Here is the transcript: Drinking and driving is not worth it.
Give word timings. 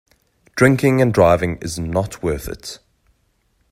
Drinking 0.55 0.99
and 0.99 1.13
driving 1.13 1.57
is 1.57 1.77
not 1.77 2.23
worth 2.23 2.47
it. 2.49 2.79